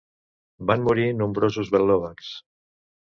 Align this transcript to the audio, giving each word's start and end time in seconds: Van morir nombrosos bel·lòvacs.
Van 0.69 0.85
morir 0.87 1.05
nombrosos 1.19 1.69
bel·lòvacs. 1.75 2.31